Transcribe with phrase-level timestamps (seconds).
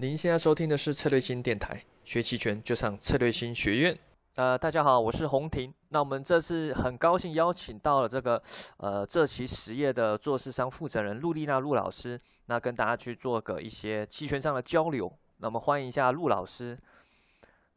[0.00, 3.98] 您现在收听的是策略星电台，学期权就上策略星学院。
[4.36, 5.70] 呃，大家好，我是洪婷。
[5.90, 8.42] 那我们这次很高兴邀请到了这个
[8.78, 15.12] 呃这期实业的做市商负责人陆丽娜陆老师，那跟大家去做个一些期权上的交流。
[15.36, 16.78] 那么欢迎一下陆老师。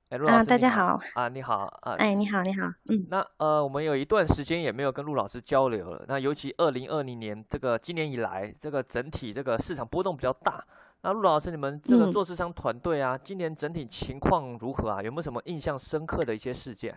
[0.08, 0.98] 哎，陆老师，大家好。
[1.16, 1.96] 啊，你好啊。
[1.96, 2.66] 哎，你好，你好。
[2.90, 3.06] 嗯。
[3.10, 6.06] 那呃，我们有一段时间也没有跟陆老师交流了。
[6.08, 10.64] 那尤其二零二零年这个今年以来，这个整体这个市场波动比较大。
[11.06, 15.02] 那陆老师，你们这个做市商团队啊，今年整体情况如何啊？
[15.04, 16.96] 有没有什么印象深刻的一些事件？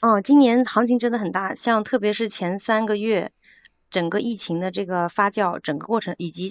[0.00, 3.30] 哦，今年行情真的很大，像特别是前三个月，
[3.90, 6.50] 整个疫情的这个发酵，整个过程以及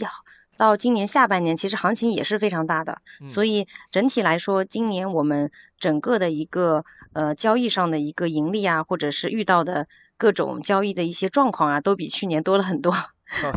[0.57, 2.99] 到今年下半年，其实行情也是非常大的。
[3.25, 9.87] 所以整体来说，今年我们整个的一个呃交易上的一个盈利啊，或者是遇到的
[10.17, 12.93] 各种交易的一些状况啊，都比去年多了很多。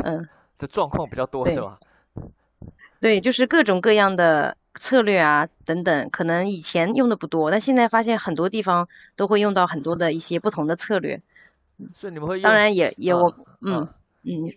[0.02, 0.26] 嗯，
[0.58, 1.78] 这状况比较多是吧？
[3.00, 11.22] 对，就是各种各样的策略啊，等等，可能以前用的不多，但现在发现很多地方都会用到很多的一些不同的策略。
[11.94, 13.88] 是你们会当然也也我嗯
[14.24, 14.52] 嗯，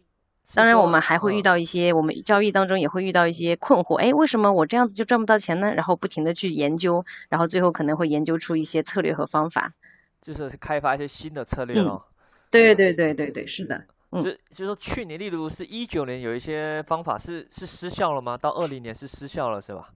[0.55, 5.71] 当然我们还会遇到一些我们交易当中也会遇到一些困惑，哎，为什么我这样子就赚不到钱呢？
[5.75, 9.73] 然后不停的去研究，然后最后可能会研究出一些策略和方法。
[10.21, 12.03] 就是开发一些新的策略哦。
[12.49, 13.85] 对对对对对，是的。
[14.11, 18.37] 就就说去年，例如是一九年有一些方法是是失效了吗？
[18.37, 19.89] 到二零年是失效了是吧？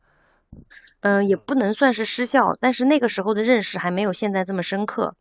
[1.02, 5.16] 嗯，也不能算是失效，但是那个时候的认识还没有现在这么深刻。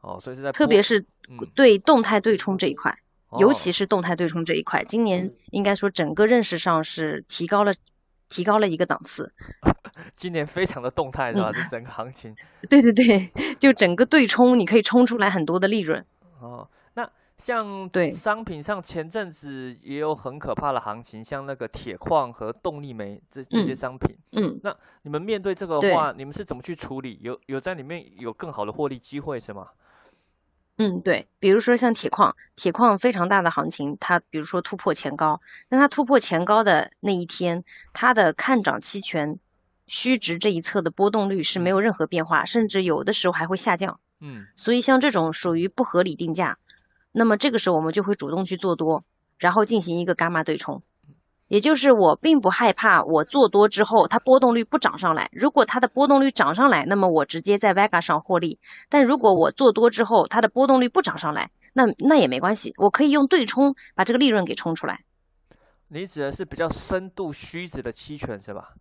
[0.00, 1.06] 哦，所以是在特别是
[1.54, 2.98] 对动态对冲这一块，
[3.38, 7.74] 尤其是动态对冲这一块，今年应该说整个认识上是提高了
[8.28, 9.32] 提高了一个档次。
[10.16, 11.52] 今年非常的动态是吧？
[11.54, 12.34] 这整个行情。
[12.68, 13.30] 对对对，
[13.60, 16.04] 就整个对冲，你可以冲出来很多的利润。
[16.40, 16.68] 哦。
[17.40, 24.14] 像对商品上前阵子也有很可怕的行情，像那个铁矿和动力煤这这些商品。
[24.32, 27.18] 嗯，那你们面对这个话，你们是怎么去处理？
[27.22, 29.68] 有有在里面有更好的获利机会是吗？
[30.76, 39.38] 嗯，对，比如说像铁矿，铁矿非常大的行情，它比如说突破前高，那它突破前高的那一天，它的看涨期权
[39.86, 43.98] 虚值这一侧的波动率是没有任何变化，甚至有的时候还会下降。
[44.20, 46.58] 嗯，所以像这种属于不合理定价。
[47.12, 49.04] 那么这个时候我们就会主动去做多，
[49.38, 50.82] 然后进行一个伽马对冲，
[51.48, 58.60] 也就是我并不害怕我做多之后它波动率不涨上来，如果它的波动率涨上来，那么我直接在 Vega 上获利。
[58.88, 65.04] 但如果我做多之后它的波动率不涨上来，那那也没关系，我可以用对冲把这个利润给冲出来。
[65.88, 68.74] 你指的是比较深度虚值的期权是吧？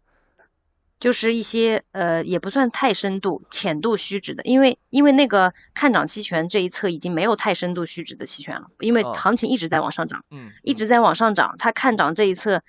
[1.00, 12.64] 就是一些呃也不算太深度浅度虚值的，因为因为那个看涨期权这一侧已经没有太深度虚值的期权了，因为行情一直在往上涨，嗯，一直在往上涨，它看涨这一侧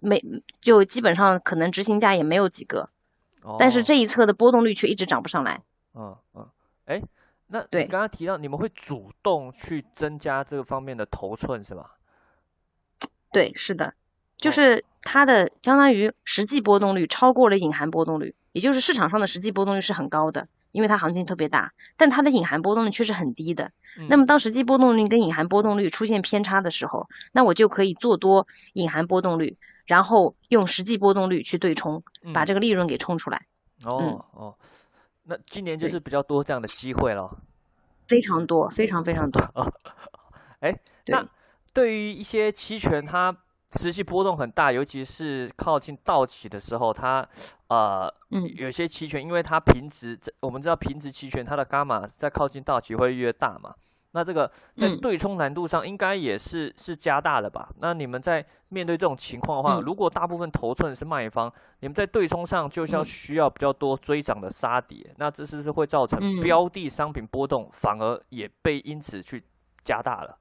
[0.00, 0.24] 没
[0.60, 2.90] 就基本上可能执行价也没有几个，
[3.58, 5.62] 但是这一侧的波动率却一直涨不上来。
[5.94, 6.48] 嗯嗯，
[6.84, 7.02] 哎，
[7.48, 11.96] 那对刚刚提到你们会主动去增加这个方面的头寸是吧？
[13.32, 13.94] 对，是的。
[14.38, 23.72] 就是它的相当于实际波动率超过了隐含波动率，也就是市场上的实际波动率是很高的，因为它行情特别大，但它的隐含波动率却是很低的。
[24.08, 32.02] 那么当实际波动率跟隐含波动率出现偏差的时候，那我就可以做多隐含波动率，然后用实际波动率去对冲，
[32.34, 33.46] 把这个利润给冲出来。
[33.84, 34.54] 哦哦，
[35.24, 37.38] 那今年就是比较多这样的机会了。
[38.06, 39.40] 非常多，非常非常多。
[40.60, 41.26] 哎，那
[41.72, 43.34] 对于一些期权它。
[43.76, 47.26] 持续波动很大，尤其是靠近到期的时候，它
[47.68, 48.12] 呃，
[48.56, 53.74] 有些期权，因为它平值，我们知道平值期权它的伽马在靠近到期会越大嘛，
[54.12, 57.68] 那这个在对冲难度上应该也是是加大了吧？
[57.80, 69.44] 那你们在面对这种情况的话，如果大部分头寸是卖方，你们在对冲上就是要需要比较多追涨的杀跌，那这是不是会造成标的商品波动反而也被因此去
[69.84, 70.38] 加大了？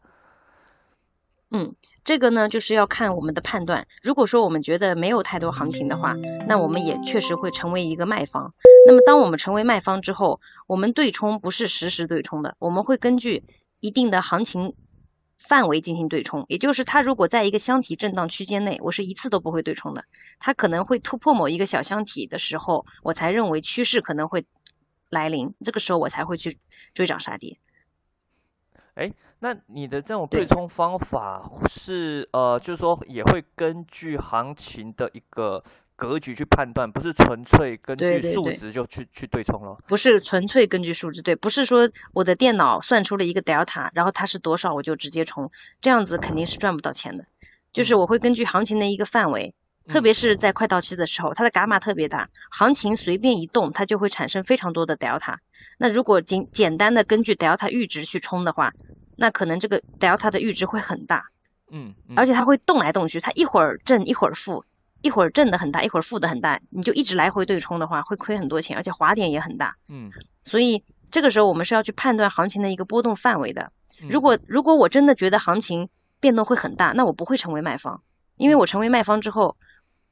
[1.52, 1.76] 嗯。
[2.04, 3.88] 这个呢，就是要看我们的判断。
[4.04, 6.14] 如果说我们觉得没有太多行情的话，
[6.48, 8.54] 那我们也确实会成为一个卖方。
[8.86, 13.44] 那么，当我们成为卖方之后，我们对冲不是实时对冲的，我们会根据
[13.80, 14.76] 一定的行情
[15.36, 16.46] 范围进行对冲。
[16.48, 20.06] 也就是，它如果在一个箱体震荡区间内，我是一次都不会对冲的。
[20.38, 24.46] 它可能会突破某一个小箱体的时候，我才认为趋势可能会
[25.10, 26.60] 来临，这个时候我才会去
[26.94, 27.58] 追涨杀跌。
[28.96, 35.64] 哎，那你的这种对冲方法是呃，就是说也会根据行情的一个
[35.98, 39.78] 格局去判断，不是纯粹根据数值就去去对冲了。
[39.88, 45.52] 不是纯粹根据数值，对，不是说我的电脑算出了一个 delta，然后它是多少我就直接冲，
[45.82, 47.26] 这样子肯定是赚不到钱的。
[47.74, 49.54] 就是我会根据行情的一个范围，
[49.88, 55.38] 特别是在快到期的时候，它的伽马特别大，行情随便一动，它就会产生非常多的 delta。
[55.78, 58.74] 那如果简简单的根据 delta 阈值去冲的话，
[59.16, 61.26] 那可能这个 delta 的阈值会很大。
[61.70, 64.66] 嗯，而且它会动来动去，它一会儿正一会儿负，
[65.02, 69.76] 一会儿正的很大，一会儿负的很大，你就一直来回对冲的话，会亏很多钱，而且滑点也很大。
[69.88, 70.12] 嗯，
[70.44, 73.72] 所以这个时候我们是要去判断行情的一个波动范围的。
[74.10, 75.90] 如果如果我真的觉得行情
[76.20, 78.02] 变动会很大，那我不会成为卖方，
[78.38, 79.58] 因为我成为卖方之后。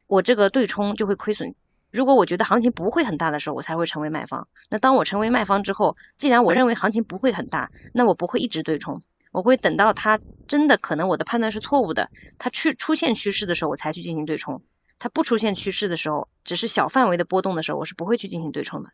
[0.07, 1.55] 我这个对冲就会亏损。
[1.91, 4.47] 如果我觉得行情不会很大的时候，我才会成为卖方。
[4.69, 12.09] 那当我成为卖方之后，既然我认为行情不会很大，那我不会一直对冲，我会等到它真的可能我的判断是错误的，
[12.39, 14.63] 它去出现趋势的时候，我才去进行对冲。
[14.97, 18.89] 它不出现趋势的时候，只是小范围的波动的时候，我是不会去进行对冲的。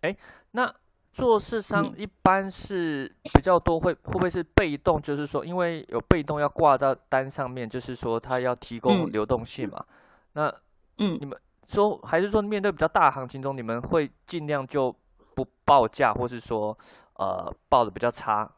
[0.00, 0.16] 哎，
[0.50, 0.74] 那
[1.12, 5.00] 做市商一般是比较多会会不会是被动？
[5.00, 9.84] 就是说，因为有被动要挂到单上面，就是说它要提供流动性嘛。
[10.32, 10.54] 那，
[10.98, 11.38] 嗯，你们
[11.68, 14.94] 说还是说面对比较大行情中，你们会尽量就
[15.34, 16.78] 不报价，或是说
[17.14, 18.50] 呃报的比较差？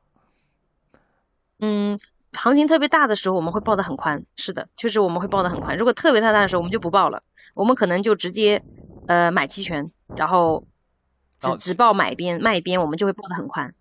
[1.59, 1.99] 嗯，
[2.33, 5.79] 行情特别大的时候，我们会报的很宽，是的，确实我们会报的很宽。
[5.79, 7.23] 如果特别太大的时候，我们就不报了，
[7.55, 8.65] 我们可能就直接
[9.07, 10.65] 呃买期权，然后
[11.39, 13.75] 只只报买边卖边，我们就会报的很宽。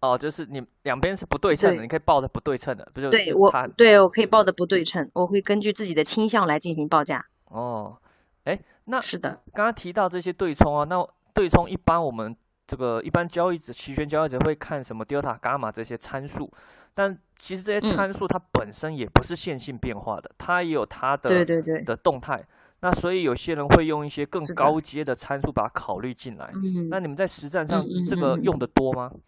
[0.00, 3.10] 哦，就是你两边是不对称的，你可以报的不对称的，不是？
[3.10, 7.26] 对我，对我可以报的不对称，我会根据自己的倾向来进行报价。
[7.44, 7.98] 哦，
[8.44, 12.34] 哎，那是的，刚刚提到这些对冲啊，那对冲一般我们
[12.66, 16.50] 这个一般交易者、期权交易者会看什么 delta、gamma 这些参数，
[16.94, 22.42] 但其实这些参数它本身也不是线性变化的，它也有它的对对对的动态。
[22.82, 26.50] 那所以有些人会用一些更高阶的参数把它考虑进来。
[26.54, 29.10] 嗯，那你们在实战上这个用的多吗？
[29.12, 29.20] 嗯，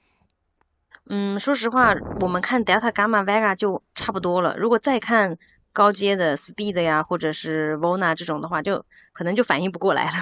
[1.39, 4.57] 说实话，我们看 delta、Gamma、vega 就差不多了。
[4.57, 5.39] 如果再看
[5.73, 10.13] 高阶的 speed 呀，或者是 vona 这种的话，就可能就反应不过来了。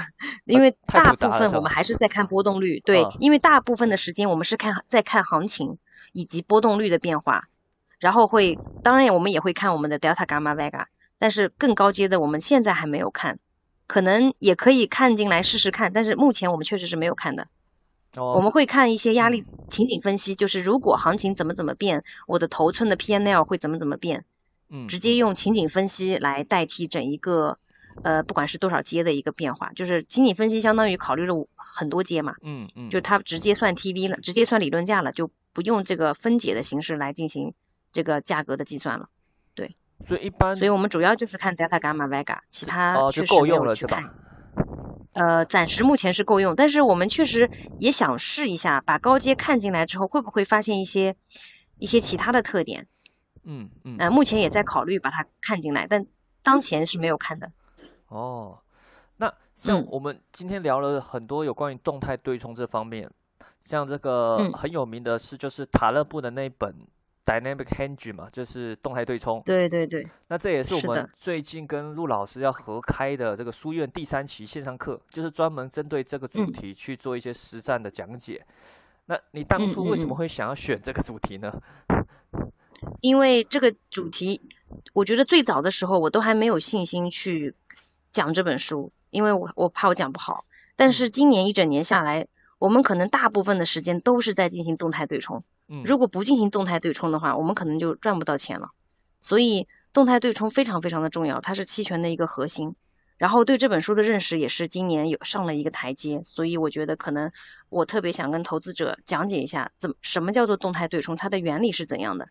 [0.45, 5.79] 因为大部分我们还是在看波动率，对，因为大部分的时间我们是看在看行情
[6.13, 7.45] 以及波动率的变化，
[7.99, 10.87] 然后会，当然我们也会看我们的 delta、Gamma、vega，
[11.19, 13.39] 但是更高阶的我们现在还没有看，
[13.87, 17.49] 可能也可以看进来试试看，但是目前我们确实是没有看的。
[18.17, 24.25] 我们会看一些压力情景分析，就是如果行情怎么怎么变，我的头寸的 P N L 会怎么怎么变，
[24.69, 27.59] 嗯，直接用情景分析来代替整一个
[28.03, 37.55] 呃不管是多少阶的一个变化，就是情景分析相当于考虑了很多阶嘛，嗯嗯，就它直接算 T V 了，直接算理论价了，就不用这个分解的形式来进行
[37.93, 39.09] 这个价格的计算了，
[39.55, 44.15] 对，所以一般，所以我们主要就是看 delta gamma vega，其他确实够用了是吧？
[45.13, 51.17] 呃，暂时目前是够用，但是我们确实也想试一下，把高阶看进来之后，会不会发现一些
[51.79, 52.87] 一些其他的特点？
[53.43, 53.97] 嗯嗯。
[53.99, 56.07] 呃，目前也在考虑把它看进来，但
[56.43, 57.51] 当前是没有看的。
[58.09, 58.59] 哦，
[59.17, 63.11] 那像我们今天聊了很多有关于动态对冲这方面，
[63.63, 66.75] 像这个很有名的是就是塔勒布的那本。
[67.31, 69.41] Dynamic Hedge 嘛，就是动态对冲。
[69.45, 70.05] 对对对。
[70.27, 78.45] 那这也是我们最近跟陆老师要合开的这个书院第三期线上课，就是专门针对这个主题去做一些实战的讲解。
[79.07, 81.63] 那你当初为什么会想要选这个主题呢？
[83.01, 84.41] 因为这个主题，
[84.93, 87.55] 我觉得最早的时候我都还没有信心去
[88.11, 90.45] 讲这本书，因为我我怕我讲不好。
[90.75, 92.27] 但是今年一整年下来，
[92.59, 95.45] 我们可能大部分的时间都是在进行动态对冲。
[95.85, 98.71] 如果不进行动态对冲的话，我们可能就赚不到钱了。
[99.21, 102.75] 所以动态对冲非常非常的重要，它是期权的一个核心。
[103.19, 107.31] 然后对这本书的认识也是今年有上了一个台阶，所以我觉得可能
[107.69, 112.31] 我特别想跟投资者讲解一下，怎么什么叫做动态对冲，它的原理是怎样的，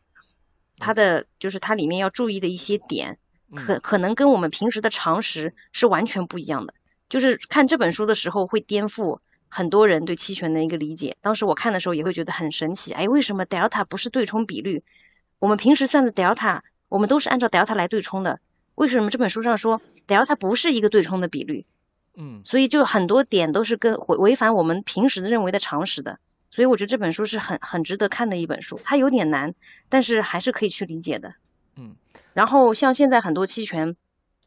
[0.79, 3.19] 它的就是它里面要注意的一些点，
[3.55, 6.74] 可可能跟我们平时的常识是完全不一样的。
[7.08, 9.19] 就是看这本书的时候会颠覆。
[9.50, 12.94] 很多人对期权的一个理解，当时我看的时候也会觉得很神奇。
[12.94, 14.84] 哎，为什么 delta 不是对冲比率？
[15.39, 18.39] 我们平时算的 delta，我们都是按照 delta 来对冲的。
[18.75, 21.65] 为什么这本书上说 delta 不是一个对冲的比率？
[22.15, 26.20] 嗯，所以就很多点都是跟违违反我们平时认为的常识的。
[26.51, 28.79] 所以我觉得这本书是很很值得看的一本书。
[28.84, 29.56] 它有点难，
[29.89, 31.34] 但是还是可以去理解的。
[31.75, 31.96] 嗯，
[32.34, 33.96] 然后像现在很多期权，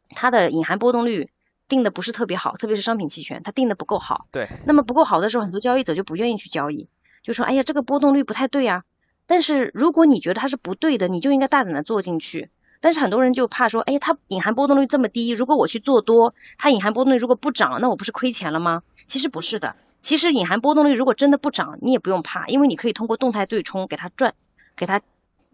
[0.09, 1.29] 它的隐含波动率。
[1.67, 4.27] 定的不是特别好，特别是商品期权，它定的不够好。
[4.31, 4.49] 对。
[4.65, 6.87] 那么不够好的时候，很多交易者就不愿意去交易，
[7.23, 8.83] 就说：“哎呀，这个波动率不太对啊。”
[9.25, 12.49] 但是如果你觉得它是不对的，你就应该大胆的做进去。
[12.81, 24.33] 但是很多人就怕说：“哎，它隐含波动率这么低，如果我去做多，它隐含波动率如果不涨，那我不是亏钱了吗？”其实不是的，其实隐含波动率如果真的不涨，你也不用怕，因为你可以通过动态对冲给它赚，
[24.75, 25.01] 给它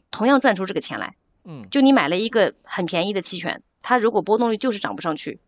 [0.10, 1.14] 同样赚出这个钱来。
[1.46, 1.68] 嗯。
[1.70, 3.62] 就你买了一个很便宜的期权。
[3.82, 5.40] 它如果波动率就是涨不上去，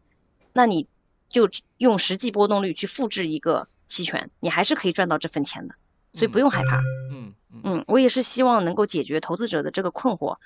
[0.54, 0.88] 那你
[1.30, 5.76] 就用实际波动率去复制一个期权，你还是可以赚到这份钱的，
[6.14, 6.82] 所以不用害怕。
[7.12, 10.38] 嗯嗯，我也是希望能够解决投资者的这个困惑，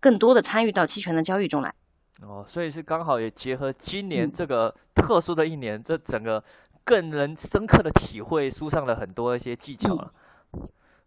[0.00, 1.74] 更多的参与到期权的交易中来。
[2.22, 6.42] 哦，所以是刚好也结合今年这个特殊的一年，这整个
[6.84, 10.12] 更能深刻的体会书上的很多一些技巧了。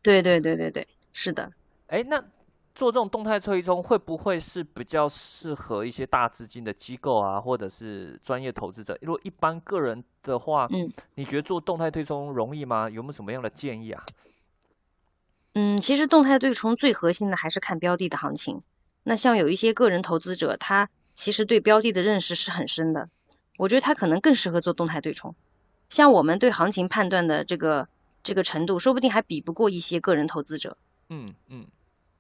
[0.02, 1.52] 对对对对对，是的。
[1.88, 2.24] 哎，那
[2.78, 8.96] 做这种动态追踪会不会是比较适合一些大资金的机构啊，或者是专业投资者？
[9.02, 12.88] 如果一般个人的话，嗯，你觉得做动态对冲容易吗？
[12.88, 14.04] 有没有什么样的建议啊？
[15.56, 18.62] 嗯，其实动态对冲最核心的还是看标的的行情。
[19.02, 23.10] 那像有一些个人投资者，他其实对标的的认识是很深的，
[23.58, 25.34] 我觉得他可能更适合做动态对冲。
[25.90, 27.88] 像我们对行情判断的这个
[28.22, 30.78] 这个程度，说不定还比不过一些个人投资者。
[31.10, 31.66] 嗯嗯。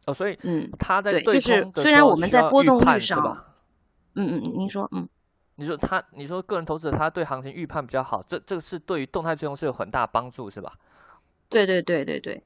[0.07, 3.45] 哦，所以嗯，他在对就是虽然我们在波动率上，
[4.15, 5.07] 嗯嗯，您说嗯，
[5.55, 10.73] 你说他你说个人投资者他对行情预判比较好，这这个是对于动态追踪是有很大帮助是吧？
[11.49, 12.43] 对对对对对。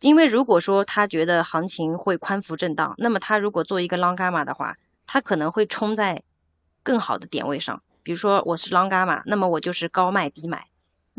[0.00, 6.22] 因为如果说他觉得行情会宽幅震荡，那么他如果做一个 long gamma 的话，他可能会冲在
[6.82, 7.82] 更好的点位上。
[8.02, 10.66] 比如说我是 long gamma，那么我就是高卖低买，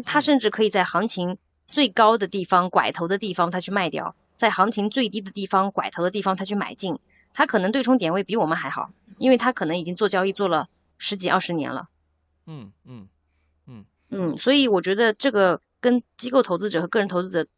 [0.05, 4.15] 他甚至可以在行情最高的地方拐头的地方他去卖掉。
[4.35, 6.99] 在行情最低的地方拐头的地方，他去买进，
[7.33, 11.89] 他可能对冲点位比我们还好，因为他可能已经做交易做了十几二十年了。
[12.45, 13.07] 嗯嗯
[13.65, 17.49] 嗯嗯，所以我觉得这个跟机构投资者和个人投资者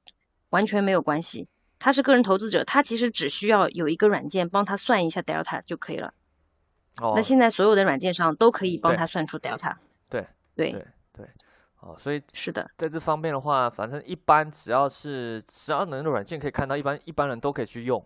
[0.50, 1.48] 完全没有关系。
[1.80, 6.14] 他是个人投资者，他其实只需要有一个软件帮他算一下 delta 就可以了。
[7.00, 7.14] 哦。
[7.16, 9.76] 那现在所有的软件上都可以帮他算出 delta。
[10.10, 10.88] 对对对。
[11.80, 18.04] 哦，所以是的，在这方面的话，反正一般只要是只要能的软件可以看到，一般一般人都可以去用。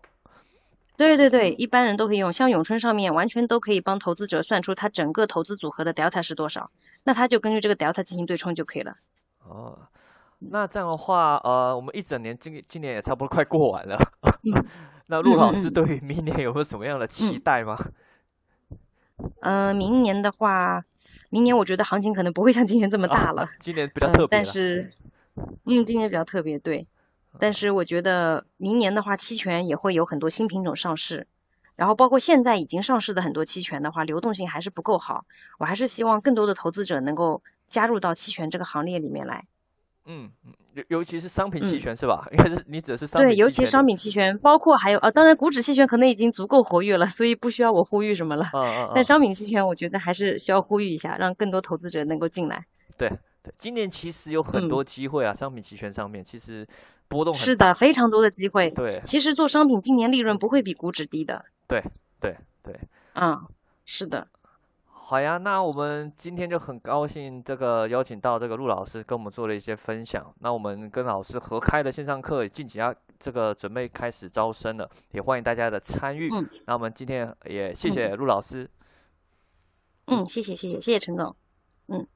[0.97, 6.69] 对对对，一般人都可以用，像永春上面完全都可以帮投资者算出他整个投资组合的 delta 是多少，
[7.03, 8.93] 那他就根据这个 delta 进行对冲就可以了。
[9.47, 9.79] 哦，
[10.39, 13.97] 那这样的话，呃，我们一整年今今年也差不多快过完了，
[15.07, 17.75] 那陆老师对于明年有没有什么样的期待吗？
[17.79, 17.93] 嗯，
[19.75, 20.85] 明年的话，
[21.29, 23.49] 明年我觉得行情可能不会像今年这么大了。
[23.59, 24.27] 今年比较特别。
[24.27, 24.91] 但是，
[25.65, 26.87] 嗯，今年比较特别，对。
[27.39, 31.27] 但是我觉得明年的话，期权也会有很多新品种上市，
[31.75, 35.25] 然后包括现在已经上市的很多期权的话，流动性还是不够好。
[35.57, 39.45] 我还是希望更多的投资者能够加入到期权这个行列里面来。
[40.05, 40.31] 嗯，
[40.73, 42.27] 尤尤其是商品期权是吧？
[42.33, 48.45] 应该是你指的是商品对，尤其商品期权，包括还有啊，当然股指期权可能已经足够活跃了，所以不需要我呼吁什么了。
[48.53, 48.91] 嗯嗯。
[48.95, 52.65] 但商品期权，我觉得还是需要呼吁一下，让更多投资者能够进来。
[52.97, 53.09] 对
[53.43, 56.67] 对，今年其实有很多机会啊，商品期权上面其实
[57.07, 58.71] 波动是的，非常多的机会。
[58.71, 59.01] 对。
[59.05, 61.45] 其实做商品今年利润不会比股指低的。
[61.67, 61.83] 对
[62.19, 62.79] 对对。
[63.13, 63.45] 嗯，
[63.85, 64.27] 是的。
[65.11, 70.33] 好呀，那我们今天就很高兴，这个邀请到这个陆老师跟我们做了一些分享。
[70.39, 76.29] 那我们跟老师合开的线上课，近期要这个准备开始招生了，也欢迎大家的参与。
[76.31, 76.47] 嗯。
[76.65, 78.65] 那我们今天也谢谢陆老师。
[80.05, 81.35] 嗯，谢谢谢谢谢谢陈总。
[81.87, 82.07] 嗯。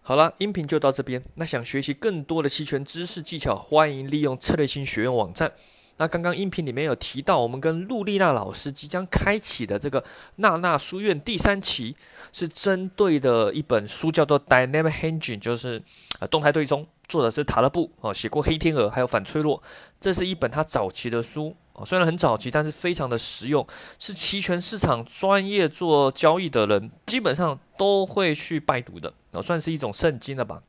[0.00, 1.22] 好了，音频就到这边。
[1.34, 5.52] 那想学习更多的期权知识技巧，欢迎利用策略性学院网站。
[5.96, 10.02] 那刚刚音频里面有提到，我们跟陆丽娜老师即将开启的这个
[10.36, 11.96] 娜娜书院第三期，
[12.32, 15.80] 是针对的一本书，叫做《Dynamic Hedging》，就是
[16.18, 19.56] 呃动态对冲，作者是塔勒布哦，写过《黑天鹅》还有《反脆弱》，
[20.00, 23.64] 这是一本他早期的书哦，虽然很早期，但是非常的实用，
[24.00, 30.60] 是期权市场专业做交易的人基本上都会去拜读的哦，算是一种圣经了吧。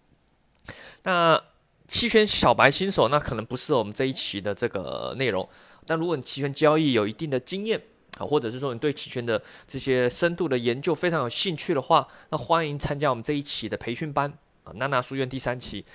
[1.02, 1.42] 那。
[1.88, 5.48] 期权小白新手那可能不适合我们这一期的这个内容，
[5.86, 7.82] 但如果你期权交易有一定的经验
[8.18, 14.32] 啊，或者是说你对期权的这些深度的研究非常有兴趣的话，那欢迎参加我们这一期的培训班
[14.64, 15.86] 啊，娜娜书院第三期。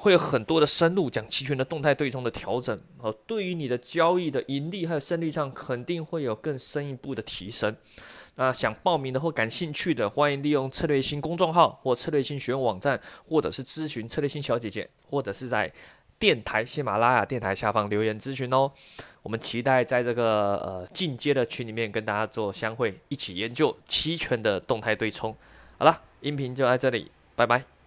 [0.00, 7.76] 会有很多的深入讲期权的动态对冲的调整啊，对于你的交易的盈利还有胜率上肯定会有更深一步的提升。
[8.36, 15.70] 那想报名的或感兴趣的，欢迎利用策略星公众号或策略星学院网站，或者是咨询策略星小姐姐，或者是在
[16.18, 18.70] 电台喜马拉雅电台下方留言咨询哦。
[19.22, 25.36] 我们期待在这个呃进阶的群里面跟大家做相会，一起研究期权的动态对冲。
[25.76, 27.79] 好了，音频就在这里，拜拜。